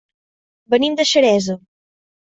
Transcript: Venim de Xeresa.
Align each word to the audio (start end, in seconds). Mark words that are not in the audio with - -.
Venim 0.75 0.97
de 1.03 1.07
Xeresa. 1.13 1.61